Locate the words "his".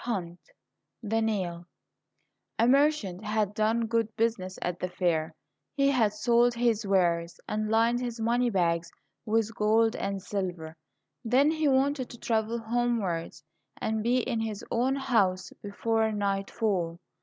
6.55-6.87, 8.01-8.19, 14.39-14.65